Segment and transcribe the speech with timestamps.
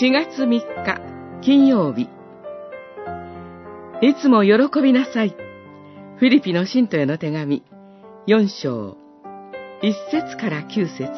[0.00, 0.98] 4月3日
[1.42, 2.08] 金曜日
[4.00, 5.36] いつも喜びなさい。
[6.16, 7.62] フィリピの信徒への手紙
[8.26, 8.96] 4章
[9.82, 11.10] 1節から9節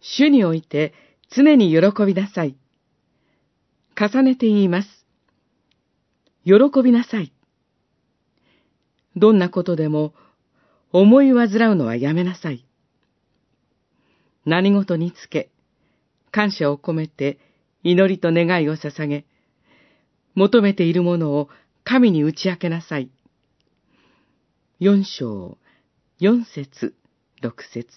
[0.00, 0.94] 主において
[1.28, 2.56] 常に喜びなさい。
[4.00, 4.88] 重ねて言います。
[6.46, 7.34] 喜びなさい。
[9.14, 10.14] どんなことでも
[10.90, 12.64] 思い煩うのはやめなさい。
[14.46, 15.50] 何事につけ、
[16.30, 17.38] 感謝を込めて
[17.82, 19.24] 祈りと願いを捧げ、
[20.34, 21.48] 求めているものを
[21.84, 23.10] 神に打ち明けなさい。
[24.80, 25.56] 四章、
[26.18, 26.94] 四節、
[27.40, 27.88] 六節。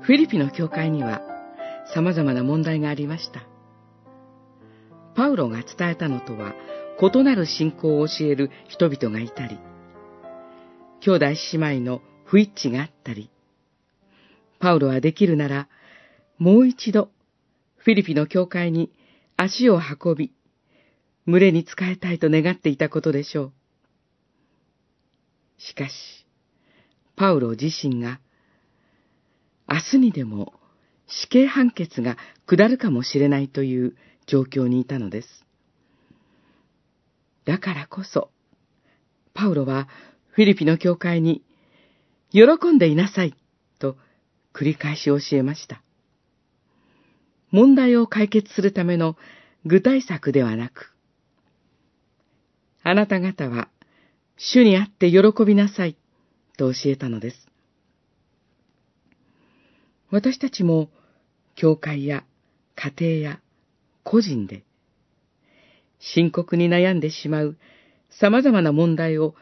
[0.00, 1.20] フィリピの教会には
[1.94, 3.46] 様々な問題がありました。
[5.14, 6.54] パウロが伝えたのとは
[7.00, 9.58] 異なる信仰を教える人々がいたり、
[11.06, 13.30] 兄弟姉妹の不一致があったり、
[14.58, 15.68] パウロはできるなら、
[16.36, 17.10] もう一度、
[17.76, 18.90] フィリピの教会に
[19.36, 20.32] 足を運び、
[21.24, 23.52] 群れに仕えたいと願っていたことでしょう。
[25.58, 25.92] しかし、
[27.14, 28.18] パウロ自身が、
[29.68, 30.54] 明日にでも
[31.06, 35.28] 死刑判決が下るかもしれないという状況にいたのです。
[37.44, 38.32] だからこそ、
[39.34, 39.86] パウロは
[40.36, 41.42] フィリピの教会に、
[42.30, 43.34] 喜んでいなさい、
[43.78, 43.96] と
[44.52, 45.80] 繰り返し教えました。
[47.50, 49.16] 問題を解決するための
[49.64, 50.92] 具体策ではなく、
[52.82, 53.70] あなた方は
[54.36, 55.96] 主にあって喜びなさい、
[56.58, 57.48] と教えたのです。
[60.10, 60.90] 私たちも、
[61.54, 62.24] 教会や
[62.74, 63.40] 家庭や
[64.04, 64.64] 個人で、
[65.98, 67.56] 深刻に悩んでしまう
[68.10, 69.34] 様々な問題を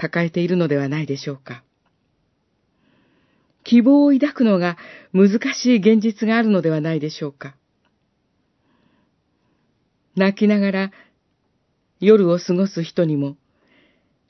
[0.00, 1.62] 抱えているのではないでしょうか。
[3.64, 4.78] 希望を抱くのが
[5.12, 7.54] 難しい現実があるのではないでしょうか。
[10.16, 10.92] 泣きながら
[12.00, 13.36] 夜を過ごす人にも、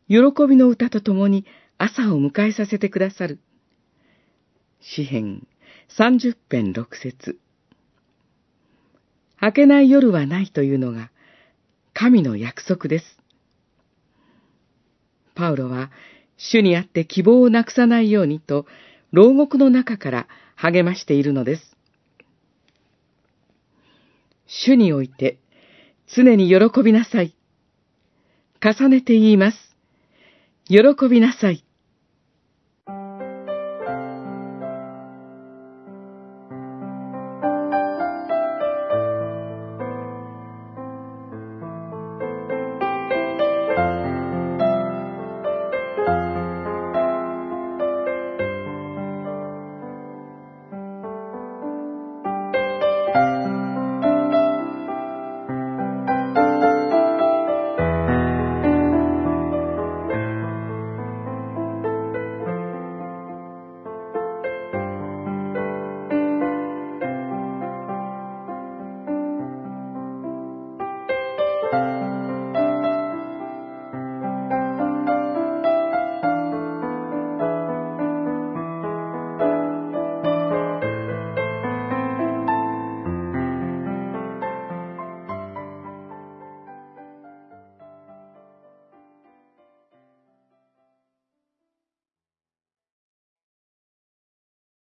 [0.09, 1.47] 喜びの歌とともに
[1.79, 3.39] 朝を迎えさせてくださる。
[4.81, 5.47] 詩編
[5.87, 7.39] 三十編六節。
[9.41, 11.13] 明けない夜はないというのが
[11.95, 13.21] 神の約束です。
[15.41, 15.91] パウロは
[16.37, 18.67] 主にあって希望をなくさないようにと
[19.11, 21.77] 牢獄の中から励ましているのです。
[24.47, 25.39] 主において
[26.15, 27.35] 常に喜びなさい。
[28.63, 29.57] 重ねて言います。
[30.69, 31.65] 喜びなさい。